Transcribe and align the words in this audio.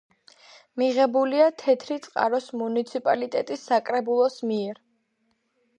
მიღებულია 0.81 1.49
თეთრი 1.63 1.97
წყაროს 2.07 2.49
მუნიციპალიტეტის 2.63 3.69
საკრებულოს 3.73 4.41
მიერ. 4.53 4.83